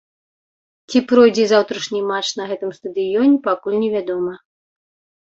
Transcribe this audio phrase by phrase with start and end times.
[0.93, 4.33] Ці пройдзе заўтрашні матч на гэтым стадыёне, пакуль невядома.